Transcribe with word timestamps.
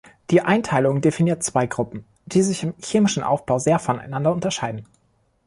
Die 0.31 0.41
Einteilung 0.41 1.01
definiert 1.01 1.43
zwei 1.43 1.67
Gruppen, 1.67 2.05
die 2.25 2.41
sich 2.41 2.63
im 2.63 2.73
chemischen 2.83 3.21
Aufbau 3.21 3.59
sehr 3.59 3.77
voneinander 3.77 4.31
unterscheiden. 4.33 4.87